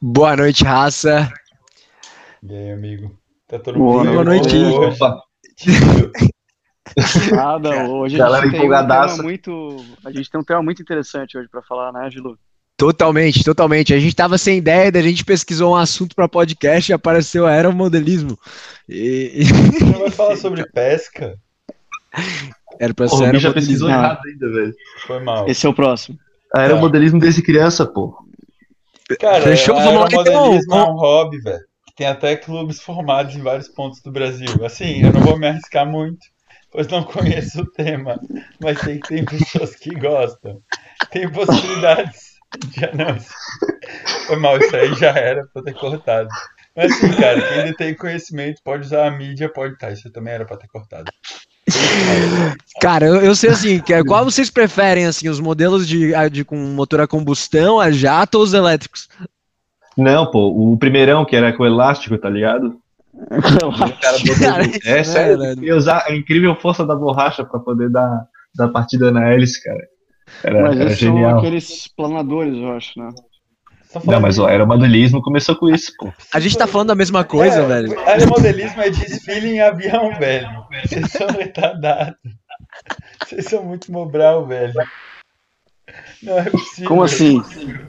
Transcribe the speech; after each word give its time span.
Boa 0.00 0.36
noite, 0.36 0.62
raça. 0.62 1.32
E 2.42 2.54
aí, 2.54 2.70
amigo? 2.70 3.16
Tá 3.48 3.58
todo 3.58 3.78
Boa, 3.78 4.04
mundo 4.04 4.12
boa 4.12 4.24
noite. 4.24 4.54
Opa. 4.56 5.22
Nada, 7.34 7.88
hoje 7.88 8.20
a 8.20 8.40
gente, 8.42 8.50
tem 8.52 8.70
um 8.70 8.86
tema 8.86 9.16
muito, 9.22 9.84
a 10.04 10.12
gente 10.12 10.30
tem 10.30 10.40
um 10.40 10.44
tema 10.44 10.62
muito 10.62 10.82
interessante 10.82 11.36
hoje 11.36 11.48
pra 11.48 11.62
falar, 11.62 11.92
né, 11.92 12.10
Gilu? 12.10 12.38
Totalmente, 12.76 13.42
totalmente. 13.42 13.94
A 13.94 13.98
gente 13.98 14.14
tava 14.14 14.36
sem 14.36 14.58
ideia, 14.58 14.90
a 14.94 15.02
gente 15.02 15.24
pesquisou 15.24 15.72
um 15.72 15.76
assunto 15.76 16.14
para 16.14 16.28
podcast 16.28 16.92
e 16.92 16.94
apareceu 16.94 17.46
aeromodelismo. 17.46 18.38
E... 18.86 19.44
Você 19.44 19.84
não 19.84 19.98
vai 20.00 20.10
falar 20.10 20.36
sobre 20.36 20.64
pesca? 20.72 21.38
Era 22.78 22.92
pra 22.92 23.08
ser 23.08 23.14
o 23.14 23.18
já 23.18 23.24
aeromodelismo. 23.24 23.54
pesquisou 23.54 23.88
errado 23.88 24.20
ainda, 24.26 24.52
velho. 24.52 24.74
Foi 25.06 25.20
mal. 25.24 25.48
Esse 25.48 25.66
é 25.66 25.68
o 25.70 25.74
próximo. 25.74 26.18
Aeromodelismo 26.54 27.18
desde 27.18 27.42
criança, 27.42 27.86
pô. 27.86 28.25
Cara, 29.20 29.42
Fechou? 29.42 29.76
Vamos 29.76 30.12
lá, 30.12 30.20
então. 30.20 30.54
é 30.54 30.90
um 30.90 30.96
hobby, 30.96 31.38
velho. 31.38 31.64
Tem 31.96 32.06
até 32.06 32.36
clubes 32.36 32.80
formados 32.80 33.34
em 33.34 33.40
vários 33.40 33.68
pontos 33.68 34.02
do 34.02 34.10
Brasil. 34.10 34.64
Assim, 34.64 35.02
eu 35.02 35.12
não 35.12 35.20
vou 35.22 35.38
me 35.38 35.46
arriscar 35.46 35.86
muito, 35.86 36.26
pois 36.70 36.86
não 36.88 37.04
conheço 37.04 37.62
o 37.62 37.70
tema. 37.70 38.20
Mas 38.60 38.80
sei 38.80 38.98
que 38.98 39.08
tem 39.08 39.24
pessoas 39.24 39.74
que 39.76 39.94
gostam. 39.94 40.60
Tem 41.10 41.30
possibilidades 41.30 42.36
de 42.68 42.84
anúncio. 42.84 43.32
Foi 44.26 44.36
mal, 44.36 44.58
isso 44.58 44.76
aí 44.76 44.94
já 44.94 45.10
era 45.10 45.46
pra 45.52 45.62
ter 45.62 45.74
cortado. 45.74 46.28
Mas 46.76 46.92
assim, 46.92 47.10
cara, 47.16 47.40
quem 47.40 47.60
ainda 47.60 47.76
tem 47.76 47.94
conhecimento 47.94 48.60
pode 48.62 48.84
usar 48.84 49.06
a 49.06 49.10
mídia, 49.10 49.50
pode. 49.50 49.78
Tá, 49.78 49.90
isso 49.90 50.10
também 50.10 50.34
era 50.34 50.44
pra 50.44 50.58
ter 50.58 50.68
cortado. 50.68 51.10
Cara, 52.80 53.06
eu, 53.06 53.16
eu 53.16 53.34
sei 53.34 53.50
assim, 53.50 53.80
que, 53.80 54.04
qual 54.04 54.24
vocês 54.24 54.50
preferem, 54.50 55.06
assim, 55.06 55.28
os 55.28 55.40
modelos 55.40 55.88
de, 55.88 56.12
de 56.30 56.44
com 56.44 56.56
motor 56.56 57.00
a 57.00 57.06
combustão, 57.06 57.80
a 57.80 57.90
jato 57.90 58.38
ou 58.38 58.44
os 58.44 58.54
elétricos? 58.54 59.08
Não, 59.96 60.30
pô, 60.30 60.72
o 60.72 60.76
primeirão 60.76 61.24
que 61.24 61.34
era 61.34 61.52
com 61.52 61.64
elástico, 61.64 62.18
tá 62.18 62.28
ligado? 62.28 62.78
O 63.14 64.40
cara 64.40 64.62
é 64.84 65.00
isso 65.00 65.12
sério, 65.12 65.42
é, 65.42 65.74
usar 65.74 66.04
a 66.06 66.14
incrível 66.14 66.54
força 66.54 66.84
da 66.84 66.94
borracha 66.94 67.44
pra 67.44 67.58
poder 67.58 67.88
dar, 67.88 68.26
dar 68.54 68.68
partida 68.68 69.10
na 69.10 69.32
hélice, 69.32 69.62
cara. 69.62 69.88
Era, 70.44 70.62
Mas 70.62 70.76
era 70.76 70.84
esses 70.90 70.98
são 70.98 71.14
genial. 71.14 71.38
aqueles 71.38 71.88
planadores, 71.88 72.54
eu 72.54 72.72
acho, 72.72 72.98
né? 72.98 73.08
Só 74.00 74.06
Não, 74.06 74.12
falando 74.12 74.22
mas 74.22 74.38
o 74.38 74.46
aeromodelismo 74.46 75.22
começou 75.22 75.56
com 75.56 75.68
isso, 75.68 75.92
pô. 75.98 76.12
A 76.32 76.40
gente 76.40 76.56
tá 76.56 76.66
falando 76.66 76.88
da 76.88 76.94
mesma 76.94 77.24
coisa, 77.24 77.60
É, 77.62 77.66
velho. 77.66 77.98
Aeromodelismo 78.00 78.80
é 78.82 78.90
desfile 78.90 79.50
em 79.52 79.60
avião, 79.60 80.16
velho. 80.18 80.48
Vocês 80.84 81.10
são 81.10 81.26
retardados. 81.28 82.14
Vocês 83.26 83.46
são 83.46 83.64
muito 83.64 83.90
mobral, 83.90 84.46
velho. 84.46 84.74
Não 86.22 86.38
é 86.38 86.44
possível. 86.50 86.88
Como 86.88 87.02
assim? 87.04 87.42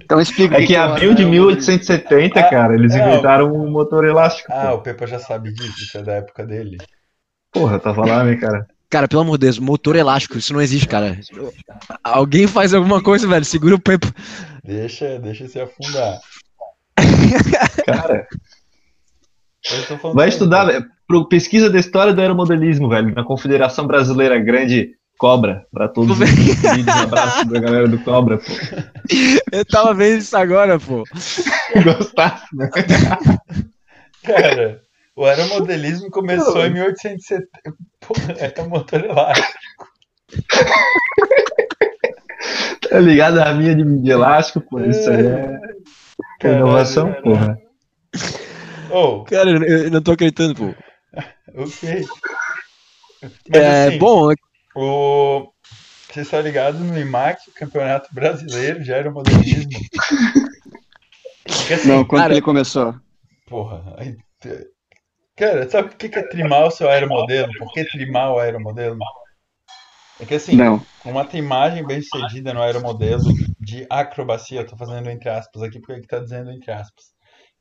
Então 0.03 0.19
explica. 0.19 0.55
o 0.57 0.61
É 0.61 0.65
que 0.65 0.73
em 0.73 0.75
é 0.75 0.79
o 0.79 0.83
abril 0.83 1.13
de 1.13 1.23
aeromodelismo. 1.23 1.31
1870, 1.31 2.39
Ah, 2.39 2.49
cara, 2.49 2.73
eles 2.75 2.93
não. 2.95 3.07
inventaram 3.07 3.53
um 3.53 3.69
motor 3.69 4.05
elástico. 4.05 4.51
Ah, 4.51 4.67
pô. 4.71 4.75
o 4.75 4.81
Pepa 4.81 5.07
já 5.07 5.19
sabe 5.19 5.51
disso, 5.51 5.79
isso 5.83 5.97
é 5.97 6.01
da 6.03 6.13
época 6.13 6.45
dele. 6.45 6.77
Porra, 7.51 7.79
tava 7.79 8.05
lá, 8.05 8.23
né, 8.23 8.35
cara? 8.35 8.67
Cara, 8.89 9.07
pelo 9.07 9.21
amor 9.23 9.37
de 9.37 9.45
Deus, 9.47 9.59
motor 9.59 9.95
elástico, 9.97 10.37
isso 10.37 10.53
não 10.53 10.61
existe, 10.61 10.87
cara. 10.87 11.17
Alguém 12.03 12.47
faz 12.47 12.73
alguma 12.73 13.01
coisa, 13.01 13.27
velho, 13.27 13.43
segura 13.43 13.75
o 13.75 13.79
pepo. 13.79 14.07
Deixa, 14.67 15.17
deixa 15.19 15.47
se 15.47 15.59
afundar. 15.59 16.19
Cara, 17.85 18.27
vai 20.13 20.27
estudar, 20.29 20.65
pô. 20.65 20.71
velho, 20.73 20.85
pro- 21.07 21.27
pesquisa 21.29 21.69
da 21.69 21.79
história 21.79 22.13
do 22.13 22.19
aeromodelismo, 22.21 22.89
velho, 22.89 23.13
na 23.15 23.23
Confederação 23.23 23.87
Brasileira 23.87 24.37
Grande 24.39 24.91
Cobra, 25.17 25.65
pra 25.71 25.87
todos 25.87 26.19
os 26.19 26.29
vídeos, 26.29 26.63
um 26.85 26.91
abraço 27.03 27.45
da 27.47 27.59
galera 27.59 27.87
do 27.87 27.97
Cobra, 28.03 28.37
pô. 28.37 28.43
Eu 29.51 29.65
tava 29.65 29.93
vendo 29.93 30.19
isso 30.19 30.35
agora, 30.37 30.77
pô. 30.79 31.03
Gostasse, 31.83 32.45
né? 32.53 32.69
Cara, 34.23 34.81
o 35.15 35.25
aeromodelismo 35.25 36.09
começou 36.11 36.65
em 36.65 36.73
1870. 36.73 37.47
Porra, 38.01 38.33
é 38.33 38.61
um 38.61 38.69
motor 38.69 39.03
elástico. 39.03 39.57
Tá 42.89 42.99
ligado? 42.99 43.39
A 43.39 43.53
minha 43.53 43.75
de, 43.75 43.83
de 44.01 44.11
elástico, 44.11 44.61
pô, 44.61 44.79
isso 44.81 45.09
aí 45.09 45.25
é 45.25 45.59
Caralho, 46.39 46.57
inovação, 46.57 47.07
cara. 47.11 47.21
porra. 47.21 47.57
Oh, 48.93 49.23
Cara, 49.25 49.49
eu, 49.49 49.61
eu 49.85 49.91
não 49.91 50.01
tô 50.01 50.11
acreditando, 50.13 50.55
pô. 50.55 50.65
ok. 51.55 52.05
Mas 53.49 53.61
É, 53.61 53.87
assim, 53.87 53.99
bom, 53.99 54.31
O... 54.75 55.51
Você 56.09 56.21
está 56.21 56.41
ligado 56.41 56.79
no 56.79 56.97
IMAC, 56.97 57.51
Campeonato 57.55 58.13
Brasileiro 58.13 58.81
de 58.83 58.93
Aeromodelismo? 58.93 59.71
Porque 61.43 61.73
assim, 61.73 61.89
Não, 61.89 62.05
quando 62.05 62.21
Cara- 62.21 62.33
ele 62.33 62.41
começou? 62.41 62.95
porra. 63.47 63.95
aí 63.97 64.15
Cara, 65.35 65.69
sabe 65.69 65.89
o 65.89 65.97
que 65.97 66.09
que 66.09 66.19
é 66.19 66.23
trimar 66.27 66.65
o 66.65 66.71
seu 66.71 66.89
aeromodelo? 66.89 67.51
Por 67.59 67.71
que 67.73 67.85
trimar 67.85 68.31
o 68.33 68.39
aeromodelo? 68.39 68.97
É 70.19 70.25
que 70.25 70.35
assim, 70.35 70.55
Não. 70.55 70.81
uma 71.05 71.25
trimagem 71.25 71.85
bem 71.85 72.01
sucedida 72.01 72.53
no 72.53 72.61
aeromodelo 72.61 73.31
de 73.59 73.85
acrobacia, 73.89 74.61
eu 74.61 74.65
tô 74.65 74.75
fazendo 74.75 75.09
entre 75.09 75.29
aspas 75.29 75.61
aqui 75.61 75.79
porque 75.79 75.93
aqui 75.93 76.07
tá 76.07 76.19
dizendo 76.19 76.51
entre 76.51 76.71
aspas, 76.71 77.05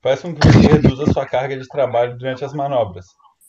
faz 0.01 0.21
com 0.21 0.33
que 0.33 0.45
você 0.47 0.67
reduza 0.67 1.03
a 1.03 1.13
sua 1.13 1.25
carga 1.25 1.57
de 1.57 1.67
trabalho 1.67 2.17
durante 2.17 2.43
as 2.43 2.53
manobras, 2.53 3.05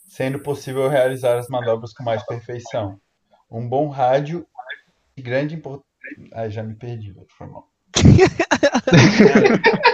sendo 0.07 0.39
possível 0.39 0.87
realizar 0.87 1.37
as 1.37 1.47
manobras 1.47 1.93
com 1.93 2.03
mais 2.03 2.23
perfeição. 2.25 2.99
Um 3.49 3.67
bom 3.67 3.87
rádio 3.87 4.45
de 5.17 5.23
grande 5.23 5.55
importância. 5.55 5.89
Ai, 6.33 6.51
já 6.51 6.61
me 6.61 6.75
perdi, 6.75 7.13
foi 7.37 7.47
mal. 7.47 7.67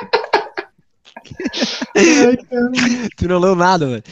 tu 3.17 3.27
não 3.27 3.39
leu 3.39 3.55
nada, 3.55 3.87
velho. 3.87 4.03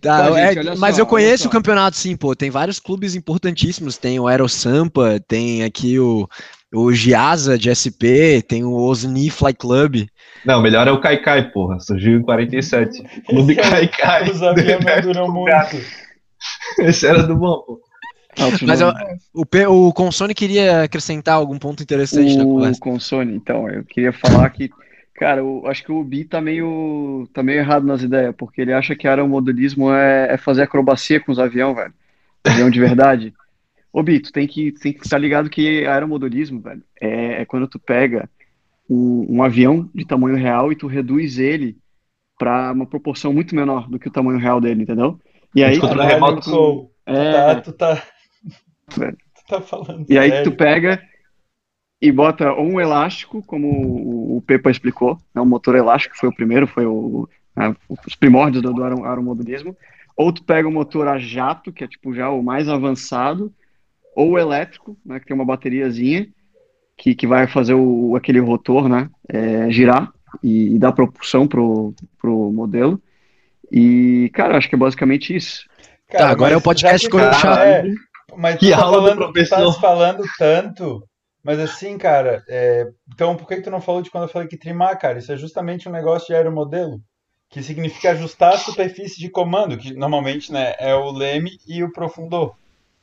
Tá, 0.00 0.30
Tá, 0.30 0.40
é, 0.40 0.52
gente, 0.54 0.78
mas 0.78 0.96
só, 0.96 1.02
eu 1.02 1.06
conheço 1.06 1.44
o 1.44 1.50
só. 1.50 1.50
campeonato, 1.50 1.96
sim, 1.96 2.16
pô. 2.16 2.34
Tem 2.34 2.50
vários 2.50 2.78
clubes 2.80 3.14
importantíssimos. 3.14 3.96
Tem 3.96 4.18
o 4.20 4.26
Aerosampa, 4.26 5.20
tem 5.26 5.62
aqui 5.64 5.98
o, 5.98 6.28
o 6.74 6.92
Giasa 6.92 7.56
de 7.56 7.70
SP, 7.70 8.42
tem 8.46 8.64
o 8.64 8.74
Osni 8.74 9.30
Fly 9.30 9.54
Club. 9.54 10.06
Não, 10.44 10.58
o 10.58 10.62
melhor 10.62 10.88
é 10.88 10.92
o 10.92 11.00
Kaikai, 11.00 11.50
porra. 11.52 11.78
Surgiu 11.80 12.18
em 12.18 12.22
47. 12.22 13.02
Clube 13.26 13.54
Kaikai. 13.54 14.30
Os 14.30 14.42
aviões 14.42 15.02
duram 15.02 15.32
muito. 15.32 15.76
Esse 16.80 17.06
era 17.06 17.22
do 17.22 17.36
bom, 17.36 17.62
pô. 17.66 17.80
Outro 18.44 18.66
Mas 18.66 18.80
eu- 18.80 18.92
o, 19.34 19.88
o 19.88 19.92
Consone 19.92 20.34
queria 20.34 20.82
acrescentar 20.84 21.34
algum 21.34 21.58
ponto 21.58 21.82
interessante 21.82 22.36
na 22.36 22.44
o 22.44 22.54
conversa. 22.54 22.80
Consone, 22.80 23.34
então, 23.36 23.68
eu 23.68 23.84
queria 23.84 24.12
falar 24.12 24.48
que, 24.50 24.70
cara, 25.22 25.38
eu 25.38 25.64
acho 25.68 25.84
que 25.84 25.92
o 25.92 26.02
Bi 26.02 26.24
tá 26.24 26.40
meio, 26.40 27.28
tá 27.32 27.44
meio 27.44 27.60
errado 27.60 27.86
nas 27.86 28.02
ideias, 28.02 28.34
porque 28.36 28.60
ele 28.60 28.72
acha 28.72 28.96
que 28.96 29.06
aeromodelismo 29.06 29.92
é, 29.92 30.34
é 30.34 30.36
fazer 30.36 30.62
acrobacia 30.62 31.20
com 31.20 31.30
os 31.30 31.38
aviões, 31.38 31.76
velho. 31.76 31.94
Avião 32.44 32.68
de 32.68 32.80
verdade. 32.80 33.32
Ô, 33.92 34.02
Bi, 34.02 34.18
tu 34.18 34.32
tem 34.32 34.48
que, 34.48 34.72
tem 34.72 34.92
que 34.92 35.04
estar 35.04 35.18
ligado 35.18 35.48
que 35.48 35.86
aeromodelismo, 35.86 36.60
velho, 36.60 36.82
é, 37.00 37.42
é 37.42 37.44
quando 37.44 37.68
tu 37.68 37.78
pega 37.78 38.28
um, 38.90 39.36
um 39.36 39.42
avião 39.44 39.88
de 39.94 40.04
tamanho 40.04 40.34
real 40.34 40.72
e 40.72 40.76
tu 40.76 40.88
reduz 40.88 41.38
ele 41.38 41.76
pra 42.36 42.72
uma 42.72 42.84
proporção 42.86 43.32
muito 43.32 43.54
menor 43.54 43.88
do 43.88 44.00
que 44.00 44.08
o 44.08 44.12
tamanho 44.12 44.40
real 44.40 44.60
dele, 44.60 44.82
entendeu? 44.82 45.20
E 45.54 45.62
aí, 45.62 45.76
tu 45.76 45.82
Controle 45.82 46.08
remoto 46.08 46.50
Cole, 46.50 46.88
é, 47.06 47.32
tá, 47.32 47.60
tu 47.60 47.72
tá. 47.72 48.02
Tu 48.90 49.46
tá 49.48 49.60
falando. 49.60 50.04
E 50.08 50.18
aí 50.18 50.30
sério. 50.30 50.50
tu 50.50 50.56
pega 50.56 51.00
e 52.02 52.10
bota 52.10 52.52
ou 52.52 52.64
um 52.66 52.80
elástico, 52.80 53.42
como 53.46 53.68
o- 53.68 54.36
o 54.38 54.42
Pepa 54.42 54.70
explicou, 54.70 55.16
né, 55.34 55.40
um 55.40 55.46
motor 55.46 55.76
elástico 55.76 56.16
foi 56.18 56.28
o 56.28 56.34
primeiro, 56.34 56.66
foi 56.66 56.84
o, 56.84 57.28
né, 57.56 57.74
os 57.88 58.16
primórdios 58.16 58.60
do, 58.62 58.72
do 58.74 58.82
aero- 58.82 59.04
aeromodelismo, 59.04 59.76
ou 60.16 60.32
tu 60.32 60.42
pega 60.42 60.66
o 60.68 60.72
motor 60.72 61.06
a 61.06 61.16
jato, 61.18 61.72
que 61.72 61.84
é 61.84 61.88
tipo 61.88 62.12
já 62.12 62.28
o 62.28 62.42
mais 62.42 62.68
avançado, 62.68 63.52
ou 64.16 64.32
o 64.32 64.38
elétrico, 64.38 64.96
né, 65.06 65.20
que 65.20 65.26
tem 65.26 65.34
uma 65.34 65.44
bateriazinha, 65.44 66.26
que, 66.96 67.14
que 67.14 67.26
vai 67.26 67.46
fazer 67.46 67.74
o, 67.74 68.14
aquele 68.16 68.40
rotor 68.40 68.88
né, 68.88 69.08
é, 69.28 69.70
girar 69.70 70.12
e, 70.42 70.74
e 70.74 70.78
dar 70.78 70.92
propulsão 70.92 71.46
pro, 71.46 71.94
pro 72.20 72.50
modelo. 72.52 73.00
E, 73.70 74.30
cara, 74.34 74.58
acho 74.58 74.68
que 74.68 74.74
é 74.74 74.78
basicamente 74.78 75.34
isso. 75.34 75.64
Cara, 76.10 76.24
Tá, 76.26 76.30
agora 76.30 76.52
é 76.52 76.56
o 76.56 76.60
podcast 76.60 77.04
já 77.06 77.10
que 77.10 77.16
com- 77.16 77.18
tá- 77.18 77.32
chato. 77.32 77.58
é, 77.60 77.84
mas 78.36 78.58
Que 78.58 78.66
tu 78.66 78.70
tá 78.72 78.78
falando, 78.78 79.32
tu 79.32 79.48
tá 79.48 79.72
falando 79.80 80.22
tanto, 80.38 81.02
mas 81.44 81.58
assim, 81.58 81.98
cara, 81.98 82.42
é, 82.48 82.86
então 83.12 83.36
por 83.36 83.48
que 83.48 83.56
que 83.56 83.62
tu 83.62 83.70
não 83.70 83.80
falou 83.80 84.02
de 84.02 84.10
quando 84.10 84.24
eu 84.24 84.28
falei 84.28 84.48
que 84.48 84.56
trimar, 84.56 84.98
cara? 84.98 85.18
Isso 85.18 85.32
é 85.32 85.36
justamente 85.36 85.88
um 85.88 85.92
negócio 85.92 86.28
de 86.28 86.34
aeromodelo, 86.34 87.00
que 87.50 87.62
significa 87.62 88.12
ajustar 88.12 88.54
a 88.54 88.58
superfície 88.58 89.18
de 89.18 89.28
comando, 89.28 89.76
que 89.76 89.92
normalmente, 89.92 90.52
né, 90.52 90.74
é 90.78 90.94
o 90.94 91.10
leme 91.10 91.50
e 91.66 91.82
o 91.82 91.92
profundor. 91.92 92.54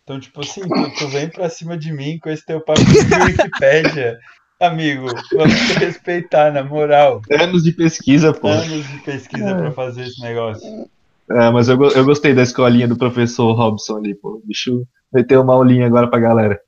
Então, 0.04 0.20
tipo 0.20 0.42
assim, 0.42 0.62
tu, 0.62 0.94
tu 0.98 1.08
vem 1.10 1.30
pra 1.30 1.50
cima 1.50 1.78
de 1.78 1.92
mim 1.94 2.18
com 2.18 2.30
esse 2.30 2.44
teu 2.44 2.60
papo 2.62 2.82
de 2.84 3.16
Wikipédia. 3.26 4.18
Amigo, 4.60 5.08
vamos 5.32 5.56
te 5.56 5.80
respeitar, 5.80 6.52
na 6.52 6.64
moral. 6.64 7.22
Anos 7.32 7.64
de 7.64 7.72
pesquisa, 7.72 8.34
pô. 8.34 8.50
Anos 8.50 8.88
de 8.88 8.98
pesquisa 9.04 9.56
pra 9.56 9.72
fazer 9.72 10.04
esse 10.04 10.20
negócio. 10.22 10.68
É, 11.32 11.50
mas 11.52 11.70
eu, 11.70 11.82
eu 11.92 12.04
gostei 12.04 12.34
da 12.34 12.42
escolinha 12.42 12.88
do 12.88 12.98
professor 12.98 13.54
Robson 13.54 13.98
ali, 13.98 14.16
pô. 14.16 14.32
O 14.32 14.42
bicho 14.46 14.86
meteu 15.14 15.42
uma 15.42 15.54
aulinha 15.54 15.86
agora 15.86 16.10
pra 16.10 16.20
galera. 16.20 16.60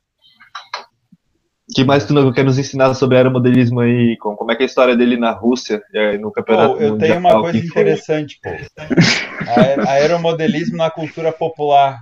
Que 1.74 1.84
mais 1.84 2.06
tu 2.06 2.34
quer 2.34 2.44
nos 2.44 2.58
ensinar 2.60 2.94
sobre 2.94 3.18
aeromodelismo 3.18 3.80
aí? 3.80 4.18
Com, 4.18 4.36
como 4.36 4.52
é 4.52 4.56
que 4.56 4.64
é 4.64 4.66
a 4.66 4.68
história 4.68 4.96
dele 4.96 5.18
na 5.18 5.32
Rússia, 5.32 5.82
no 6.20 6.32
campeonato 6.32 6.76
Pô, 6.76 6.82
eu 6.82 6.92
mundial? 6.92 6.98
tenho 7.10 7.20
uma 7.20 7.42
coisa 7.42 7.58
interessante, 7.58 8.40
pô. 8.42 8.50
Aer- 8.50 9.88
Aeromodelismo 9.88 10.78
na 10.78 10.90
cultura 10.92 11.32
popular. 11.32 12.00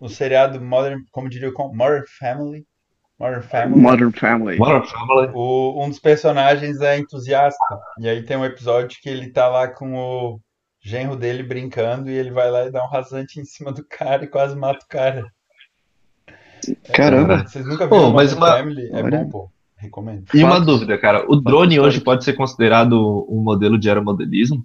No 0.00 0.08
seriado 0.08 0.58
Modern, 0.60 1.00
como 1.12 1.28
diria 1.28 1.50
o 1.50 1.74
Modern 1.74 2.04
Family. 2.18 2.64
Modern 3.18 3.42
Family. 3.42 3.80
Modern 3.82 4.12
Family. 4.12 4.58
Modern 4.58 4.84
Family. 4.86 5.30
O- 5.34 5.84
um 5.84 5.90
dos 5.90 5.98
personagens 5.98 6.80
é 6.80 6.98
entusiasta. 6.98 7.58
E 7.98 8.08
aí 8.08 8.22
tem 8.24 8.36
um 8.38 8.44
episódio 8.46 8.98
que 9.02 9.10
ele 9.10 9.30
tá 9.30 9.46
lá 9.48 9.68
com 9.68 9.94
o 9.94 10.40
genro 10.82 11.16
dele 11.16 11.42
brincando 11.42 12.08
e 12.10 12.14
ele 12.14 12.30
vai 12.30 12.50
lá 12.50 12.64
e 12.64 12.70
dá 12.70 12.82
um 12.82 12.88
rasante 12.88 13.38
em 13.38 13.44
cima 13.44 13.70
do 13.70 13.84
cara 13.86 14.24
e 14.24 14.28
quase 14.28 14.56
mata 14.56 14.82
o 14.84 14.88
cara. 14.88 15.26
Caramba. 16.94 17.44
Vocês 17.46 17.64
nunca 17.66 17.86
viram 17.86 17.88
Pô, 17.88 18.10
mas 18.10 18.32
uma- 18.32 18.56
Family? 18.56 18.88
É 18.92 19.02
Olha. 19.02 19.18
bom, 19.24 19.28
pô. 19.30 19.50
Recomendo. 19.76 20.24
E 20.34 20.44
uma 20.44 20.60
dúvida, 20.60 20.98
cara. 20.98 21.24
O 21.26 21.36
drone 21.36 21.74
histórico. 21.74 21.86
hoje 21.86 22.00
pode 22.02 22.24
ser 22.24 22.34
considerado 22.34 23.26
um 23.30 23.42
modelo 23.42 23.78
de 23.78 23.88
aeromodelismo? 23.88 24.62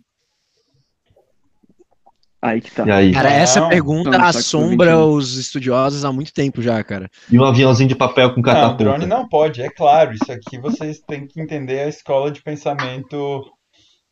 Aí 2.41 2.61
que 2.61 2.69
tá. 2.69 2.85
E 2.85 2.91
aí? 2.91 3.11
Cara, 3.11 3.31
essa 3.31 3.59
Não, 3.59 3.69
pergunta 3.69 4.11
não, 4.11 4.19
tá 4.19 4.27
assombra 4.27 4.91
21. 4.97 5.13
os 5.15 5.35
estudiosos 5.37 6.05
há 6.05 6.11
muito 6.11 6.31
tempo 6.33 6.61
já, 6.61 6.83
cara. 6.83 7.09
E 7.31 7.39
um 7.39 7.43
aviãozinho 7.43 7.89
de 7.89 7.95
papel 7.95 8.29
com 8.31 8.35
Não, 8.37 8.43
catapulta? 8.43 8.83
drone 8.83 9.05
não 9.07 9.27
pode, 9.27 9.61
é 9.63 9.69
claro. 9.69 10.13
Isso 10.13 10.31
aqui 10.31 10.59
vocês 10.59 10.99
têm 10.99 11.25
que 11.25 11.41
entender 11.41 11.79
a 11.79 11.87
escola 11.87 12.29
de 12.29 12.43
pensamento 12.43 13.43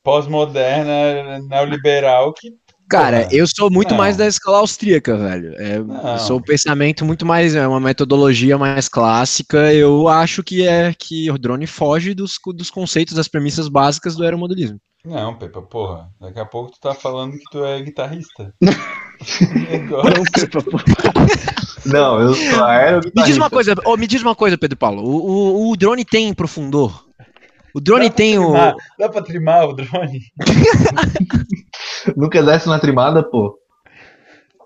pós-moderna, 0.01 1.39
neoliberal, 1.47 2.33
que 2.33 2.49
Cara, 2.93 3.23
Porra. 3.23 3.35
eu 3.35 3.47
sou 3.47 3.71
muito 3.71 3.89
Não. 3.89 3.97
mais 3.97 4.15
da 4.15 4.27
escola 4.27 4.59
austríaca, 4.59 5.17
velho. 5.17 5.55
É, 5.55 6.17
sou 6.19 6.37
um 6.37 6.41
pensamento 6.41 7.03
muito 7.03 7.25
mais, 7.25 7.55
é 7.55 7.67
uma 7.67 7.79
metodologia 7.79 8.55
mais 8.55 8.87
clássica. 8.87 9.73
Eu 9.73 10.07
acho 10.07 10.43
que 10.43 10.67
é 10.67 10.93
que 10.93 11.31
o 11.31 11.37
drone 11.39 11.65
foge 11.65 12.13
dos, 12.13 12.37
dos 12.53 12.69
conceitos, 12.69 13.15
das 13.15 13.27
premissas 13.27 13.67
básicas 13.67 14.15
do 14.15 14.23
aeromodelismo. 14.23 14.77
Não, 15.03 15.33
Pepa, 15.33 15.61
porra. 15.63 16.07
Daqui 16.21 16.39
a 16.39 16.45
pouco 16.45 16.71
tu 16.71 16.79
tá 16.79 16.93
falando 16.93 17.31
que 17.31 17.43
tu 17.51 17.65
é 17.65 17.81
guitarrista. 17.81 18.53
Não, 18.61 20.23
Pepa, 20.31 20.61
pô. 20.61 20.77
Não, 21.85 22.21
eu 22.21 22.33
sou 22.35 22.63
aero 22.63 23.01
Me 23.15 23.23
diz 23.23 23.37
uma 23.37 23.49
coisa, 23.49 23.73
ô, 23.85 23.97
me 23.97 24.05
diz 24.05 24.21
uma 24.21 24.35
coisa, 24.35 24.57
Pedro 24.57 24.77
Paulo. 24.77 25.03
O, 25.03 25.69
o, 25.69 25.71
o 25.71 25.75
drone 25.75 26.05
tem 26.05 26.33
profundor? 26.33 27.05
O 27.73 27.81
drone 27.81 28.09
tem 28.09 28.37
o. 28.37 28.53
Dá 28.99 29.09
pra 29.09 29.21
trimar 29.21 29.67
o 29.67 29.73
drone? 29.73 30.21
Nunca 32.15 32.43
desce 32.43 32.67
uma 32.67 32.79
trimada, 32.79 33.23
pô. 33.23 33.57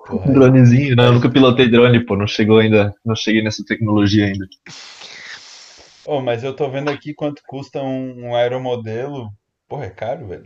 Um 0.09 0.17
Porra, 0.17 0.33
dronezinho, 0.33 0.95
né? 0.95 1.07
Eu 1.07 1.13
nunca 1.13 1.29
pilotei 1.29 1.69
drone, 1.69 2.05
pô. 2.05 2.15
Não 2.15 2.27
chegou 2.27 2.59
ainda. 2.59 2.93
Não 3.05 3.15
cheguei 3.15 3.41
nessa 3.41 3.63
tecnologia 3.65 4.25
ainda. 4.25 4.45
Ô, 6.05 6.21
mas 6.21 6.43
eu 6.43 6.53
tô 6.53 6.69
vendo 6.69 6.89
aqui 6.89 7.13
quanto 7.13 7.41
custa 7.47 7.81
um, 7.81 8.27
um 8.27 8.35
aeromodelo. 8.35 9.29
Porra, 9.67 9.85
é 9.85 9.89
caro, 9.89 10.27
velho. 10.27 10.45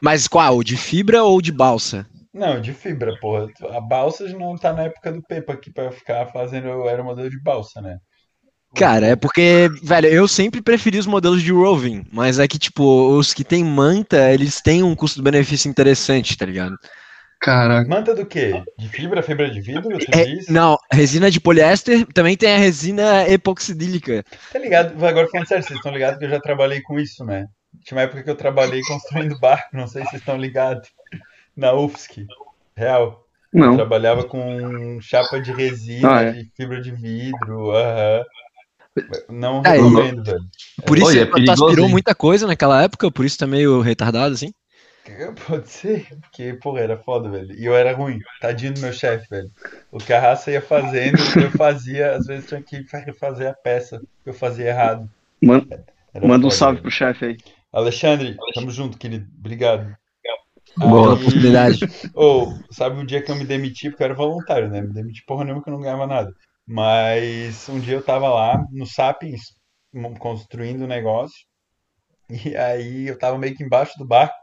Mas 0.00 0.26
qual? 0.26 0.62
De 0.62 0.76
fibra 0.76 1.24
ou 1.24 1.40
de 1.42 1.52
balsa? 1.52 2.06
Não, 2.32 2.60
de 2.60 2.72
fibra, 2.72 3.18
porra. 3.20 3.48
A 3.70 3.80
balsa 3.80 4.28
já 4.28 4.38
não 4.38 4.56
tá 4.56 4.72
na 4.72 4.84
época 4.84 5.12
do 5.12 5.22
Pepa 5.22 5.52
aqui 5.52 5.70
pra 5.70 5.90
ficar 5.90 6.26
fazendo 6.26 6.68
o 6.68 6.88
aeromodelo 6.88 7.28
de 7.28 7.42
balsa, 7.42 7.80
né? 7.80 7.98
Cara, 8.74 9.06
é 9.08 9.16
porque, 9.16 9.68
velho, 9.82 10.06
eu 10.06 10.28
sempre 10.28 10.62
preferi 10.62 10.98
os 10.98 11.06
modelos 11.06 11.42
de 11.42 11.52
roving, 11.52 12.04
mas 12.12 12.38
é 12.38 12.46
que, 12.46 12.58
tipo, 12.58 12.82
os 13.18 13.34
que 13.34 13.42
tem 13.44 13.64
manta, 13.64 14.32
eles 14.32 14.60
têm 14.60 14.82
um 14.82 14.94
custo-benefício 14.94 15.68
interessante, 15.68 16.36
tá 16.36 16.46
ligado? 16.46 16.76
Caraca. 17.40 17.88
Manta 17.88 18.14
do 18.14 18.26
quê? 18.26 18.62
De 18.78 18.88
fibra, 18.88 19.22
fibra 19.22 19.50
de 19.50 19.60
vidro, 19.60 19.90
você 19.98 20.06
É, 20.12 20.24
diz? 20.24 20.46
não, 20.48 20.78
resina 20.92 21.30
de 21.30 21.40
poliéster, 21.40 22.06
também 22.12 22.36
tem 22.36 22.52
a 22.54 22.58
resina 22.58 23.28
epoxidílica. 23.28 24.24
Tá 24.52 24.58
ligado? 24.58 25.04
Agora 25.04 25.26
falando 25.28 25.48
sério, 25.48 25.64
vocês 25.64 25.78
estão 25.78 25.92
ligados 25.92 26.18
que 26.18 26.26
eu 26.26 26.30
já 26.30 26.38
trabalhei 26.40 26.82
com 26.82 26.98
isso, 26.98 27.24
né? 27.24 27.46
Tinha 27.82 27.96
uma 27.96 28.02
época 28.02 28.22
que 28.22 28.30
eu 28.30 28.36
trabalhei 28.36 28.82
construindo 28.82 29.38
barco, 29.40 29.68
não 29.74 29.86
sei 29.86 30.02
se 30.04 30.10
vocês 30.10 30.22
estão 30.22 30.36
ligados. 30.36 30.88
Na 31.56 31.72
UFSC. 31.72 32.26
Real. 32.76 33.24
Eu 33.52 33.60
Não. 33.60 33.76
trabalhava 33.76 34.24
com 34.24 35.00
chapa 35.00 35.40
de 35.40 35.50
resina, 35.52 36.18
Ah, 36.18 36.22
é. 36.22 36.32
de 36.32 36.50
fibra 36.56 36.80
de 36.80 36.92
vidro, 36.92 37.70
aham. 37.72 38.22
Não 39.28 39.62
É, 39.64 39.70
recomendo, 39.72 40.24
velho. 40.24 40.40
Por 40.86 40.98
isso 40.98 41.06
Olha, 41.06 41.20
é 41.20 41.26
tu 41.26 41.32
perigoso, 41.32 41.64
aspirou 41.66 41.88
muita 41.88 42.14
coisa 42.14 42.46
naquela 42.46 42.82
época, 42.82 43.10
por 43.10 43.24
isso 43.24 43.38
tá 43.38 43.46
meio 43.46 43.80
retardado, 43.80 44.34
assim. 44.34 44.52
Pode 45.46 45.68
ser, 45.68 46.06
porque, 46.20 46.52
porra, 46.54 46.80
era 46.80 46.96
foda, 46.98 47.28
velho. 47.30 47.52
E 47.58 47.64
eu 47.64 47.74
era 47.74 47.92
ruim, 47.94 48.18
tadinho 48.40 48.74
do 48.74 48.80
meu 48.80 48.92
chefe, 48.92 49.26
velho. 49.28 49.50
O 49.90 49.98
que 49.98 50.12
a 50.12 50.20
raça 50.20 50.50
ia 50.50 50.60
fazendo, 50.62 51.16
eu 51.42 51.50
fazia, 51.52 52.12
às 52.16 52.26
vezes 52.26 52.48
tinha 52.48 52.62
que 52.62 52.84
refazer 53.04 53.48
a 53.50 53.54
peça, 53.54 54.00
eu 54.24 54.32
fazia 54.34 54.66
errado. 54.68 55.08
Man- 55.42 55.66
Era 56.12 56.26
Manda 56.26 56.46
um 56.46 56.50
foda, 56.50 56.54
salve 56.58 56.74
velho. 56.74 56.82
pro 56.82 56.90
chefe 56.90 57.24
aí. 57.24 57.36
Alexandre, 57.72 58.36
tamo 58.54 58.70
junto, 58.70 58.98
querido. 58.98 59.26
Obrigado. 59.38 59.96
Pela 60.78 60.90
Aí- 60.90 61.14
oportunidade. 61.14 61.80
Ou, 62.14 62.52
sabe 62.70 63.00
o 63.00 63.06
dia 63.06 63.22
que 63.22 63.30
eu 63.30 63.36
me 63.36 63.44
demiti, 63.44 63.90
porque 63.90 64.02
eu 64.02 64.06
era 64.06 64.14
voluntário, 64.14 64.68
né? 64.68 64.80
Me 64.82 64.92
demiti 64.92 65.24
porra 65.26 65.44
nenhuma 65.44 65.62
que 65.62 65.68
eu 65.68 65.74
não 65.74 65.80
ganhava 65.80 66.06
nada. 66.06 66.32
Mas 66.66 67.68
um 67.68 67.80
dia 67.80 67.94
eu 67.96 68.04
tava 68.04 68.28
lá 68.28 68.64
no 68.72 68.86
Sapiens, 68.86 69.40
construindo 70.18 70.84
um 70.84 70.86
negócio, 70.86 71.36
e 72.30 72.56
aí 72.56 73.08
eu 73.08 73.18
tava 73.18 73.38
meio 73.38 73.54
que 73.56 73.64
embaixo 73.64 73.98
do 73.98 74.06
barco, 74.06 74.34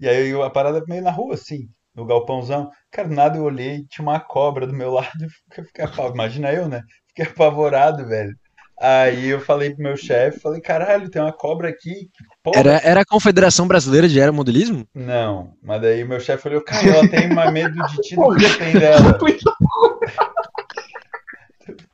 e 0.00 0.08
aí 0.08 0.28
eu- 0.30 0.42
a 0.42 0.50
parada 0.50 0.82
meio 0.88 1.02
na 1.02 1.10
rua, 1.10 1.34
assim, 1.34 1.68
no 1.94 2.06
galpãozão. 2.06 2.70
Cara, 2.90 3.08
do 3.08 3.14
nada 3.14 3.38
eu 3.38 3.44
olhei, 3.44 3.84
tinha 3.88 4.04
uma 4.06 4.20
cobra 4.20 4.66
do 4.66 4.72
meu 4.74 4.92
lado, 4.94 5.26
eu 5.56 5.64
fiquei 5.64 5.84
apavorado. 5.84 6.14
Imagina 6.16 6.52
eu, 6.52 6.68
né? 6.68 6.82
Fiquei 7.08 7.26
apavorado, 7.32 8.06
velho. 8.06 8.34
Aí 8.80 9.26
eu 9.28 9.40
falei 9.40 9.72
pro 9.74 9.82
meu 9.84 9.96
chefe, 9.96 10.40
falei, 10.40 10.60
caralho, 10.60 11.10
tem 11.10 11.22
uma 11.22 11.32
cobra 11.32 11.68
aqui, 11.68 12.10
porra. 12.42 12.60
Era, 12.60 12.80
era 12.84 13.00
a 13.00 13.04
Confederação 13.04 13.66
Brasileira 13.66 14.08
de 14.08 14.20
Aeromodelismo? 14.20 14.86
Não, 14.94 15.56
mas 15.62 15.80
daí 15.82 16.04
meu 16.04 16.20
chefe 16.20 16.46
olhou, 16.48 16.62
cara, 16.62 16.88
ela 16.88 17.08
tem 17.08 17.28
mais 17.28 17.52
medo 17.52 17.74
de 17.74 18.00
ti 18.00 18.16
do 18.16 18.28
que 18.28 18.48
tem 18.58 18.78
dela. 18.78 19.18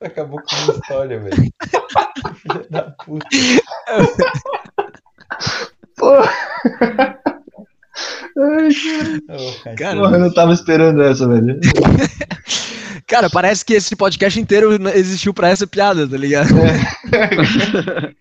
Acabou 0.03 0.41
com 0.41 0.55
a 0.55 0.61
minha 0.63 0.73
história, 0.79 1.21
velho. 1.21 1.37
Filha 2.37 2.67
da 2.71 2.83
puta. 3.05 3.27
Oh, 6.03 6.23
cara, 9.63 9.77
Cara, 9.77 9.99
Porra, 10.01 10.17
eu 10.17 10.21
não 10.21 10.33
tava 10.33 10.53
esperando 10.55 11.03
essa, 11.03 11.29
velho. 11.29 11.59
Cara, 13.07 13.29
parece 13.29 13.65
que 13.65 13.75
esse 13.75 13.95
podcast 13.97 14.39
inteiro 14.41 14.73
existiu 14.95 15.35
pra 15.35 15.49
essa 15.51 15.67
piada, 15.67 16.09
tá 16.09 16.17
ligado? 16.17 16.49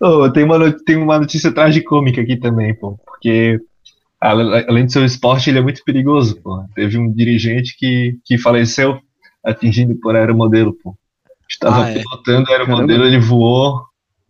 Ô, 0.00 0.28
tem, 0.32 0.42
uma, 0.44 0.58
no- 0.58 0.72
tem 0.84 0.96
uma 0.96 1.18
notícia 1.18 1.52
tragicômica 1.52 2.20
aqui 2.20 2.36
também, 2.36 2.74
pô. 2.74 2.98
Porque, 3.04 3.60
além 4.20 4.86
de 4.86 4.92
ser 4.92 4.98
um 5.00 5.04
esporte, 5.04 5.50
ele 5.50 5.58
é 5.60 5.62
muito 5.62 5.84
perigoso, 5.84 6.40
pô. 6.42 6.64
Teve 6.74 6.98
um 6.98 7.12
dirigente 7.12 7.76
que, 7.78 8.18
que 8.24 8.36
faleceu 8.38 8.98
atingido 9.44 9.94
por 9.96 10.16
aeromodelo, 10.16 10.72
pô. 10.74 10.96
Estava 11.48 11.84
Ah, 11.84 11.90
é? 11.90 11.94
pilotando 11.94 12.48
o 12.48 12.52
aeromodelo, 12.52 13.04
ele 13.04 13.18
voou 13.18 13.84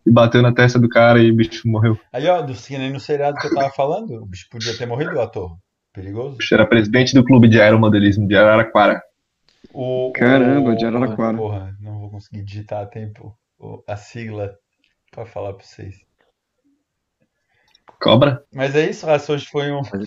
e 0.06 0.10
bateu 0.10 0.40
na 0.42 0.52
testa 0.52 0.78
do 0.78 0.88
cara 0.88 1.18
e 1.22 1.30
o 1.30 1.34
bicho 1.34 1.68
morreu. 1.68 1.98
Aí, 2.12 2.26
ó, 2.26 2.40
do 2.42 2.54
cine 2.54 2.88
no 2.90 2.98
seriado 3.00 3.36
que 3.38 3.46
eu 3.48 3.54
tava 3.54 3.70
falando, 3.70 4.22
o 4.22 4.26
bicho 4.26 4.46
podia 4.50 4.76
ter 4.76 4.86
morrido, 4.86 5.12
o 5.16 5.20
ator. 5.20 5.56
Perigoso. 5.92 6.34
O 6.34 6.38
bicho 6.38 6.54
era 6.54 6.64
presidente 6.66 7.14
do 7.14 7.24
clube 7.24 7.48
de 7.48 7.60
aeromodelismo 7.60 8.26
de 8.26 8.36
Araraquara. 8.36 9.02
O, 9.72 10.12
Caramba, 10.14 10.70
o- 10.70 10.76
de 10.76 10.86
Araraquara. 10.86 11.36
Porra, 11.36 11.76
não 11.80 11.98
vou 12.00 12.10
conseguir 12.10 12.42
digitar 12.42 12.82
a 12.82 12.86
tempo 12.86 13.36
a 13.86 13.96
sigla 13.96 14.54
pra 15.10 15.26
falar 15.26 15.52
pra 15.52 15.64
vocês. 15.64 15.96
Cobra? 18.00 18.42
Mas 18.52 18.74
é 18.74 18.88
isso, 18.90 19.06
Raça, 19.06 19.32
hoje 19.32 19.46
foi 19.50 19.70
um, 19.72 19.82
foi 19.84 20.00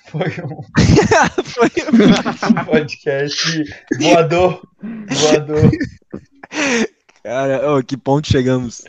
um 0.44 0.62
Foi- 1.44 1.72
um 2.52 2.66
podcast 2.66 3.63
voador. 4.00 4.62
Voador. 4.82 5.72
Cara, 7.24 7.72
ô, 7.72 7.84
que 7.84 7.96
ponto 7.98 8.28
chegamos? 8.28 8.84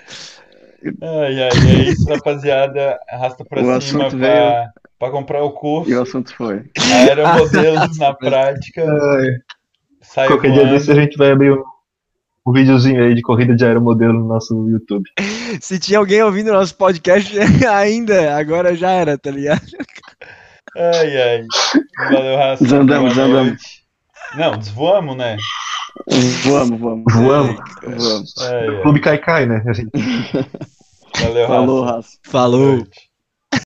Ai, 1.03 1.43
ai, 1.43 1.51
é 1.51 1.75
isso, 1.91 2.09
rapaziada. 2.09 2.99
Arrasta 3.09 3.45
pra 3.45 3.63
O 3.63 3.81
cima 3.81 4.11
pra, 4.11 4.71
pra 4.99 5.11
comprar 5.11 5.43
o 5.43 5.53
curso. 5.53 5.91
E 5.91 5.95
o 5.95 6.03
assunto 6.03 6.35
foi. 6.35 6.65
Aeromodelos 6.93 7.97
na 7.99 8.13
prática. 8.15 8.85
Sai 10.03 10.27
Qualquer 10.29 10.53
dia 10.53 10.61
voando. 10.63 10.75
desse 10.79 10.91
a 10.91 10.95
gente 10.95 11.17
vai 11.17 11.31
abrir 11.33 11.53
um, 11.53 11.63
um 12.47 12.53
videozinho 12.53 13.03
aí 13.03 13.15
de 13.15 13.23
corrida 13.23 13.57
de 13.57 13.65
aeromodelo 13.65 14.13
no 14.13 14.27
nosso 14.27 14.69
YouTube. 14.69 15.09
Se 15.61 15.79
tinha 15.79 15.99
alguém 15.99 16.23
ouvindo 16.23 16.53
nosso 16.53 16.75
podcast 16.77 17.33
ainda, 17.67 18.37
agora 18.37 18.75
já 18.75 18.91
era, 18.91 19.17
tá 19.17 19.31
ligado? 19.31 19.63
Ai, 20.77 21.17
ai. 21.17 21.47
Valeu, 22.13 22.37
Raça. 22.37 22.65
Desandamos, 22.65 23.15
desandamos. 23.15 23.63
Não, 24.37 24.59
desvoamos, 24.59 25.17
né? 25.17 25.37
Vamos, 26.45 26.81
vamos. 26.81 27.05
Voamos. 27.15 27.57
Vamos. 27.83 28.35
Ai, 28.39 28.69
ai. 28.69 28.83
Clube 28.83 29.01
Cai 29.01 29.19
Cai, 29.19 29.47
né? 29.47 29.63
Valeu. 31.21 31.47
Falou, 31.47 31.85
Raça. 31.85 32.19
Falou. 32.25 32.85